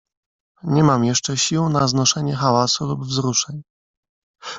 "Nie 0.63 0.83
mam 0.83 1.05
jeszcze 1.05 1.37
sił 1.37 1.69
na 1.69 1.87
znoszenie 1.87 2.35
hałasu 2.35 2.85
lub 2.85 3.05
wzruszeń." 3.05 3.61